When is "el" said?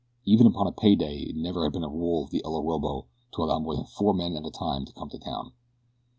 2.43-2.55